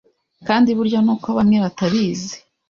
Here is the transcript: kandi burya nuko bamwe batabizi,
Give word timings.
kandi 0.47 0.69
burya 0.77 0.99
nuko 1.05 1.27
bamwe 1.37 1.57
batabizi, 1.65 2.35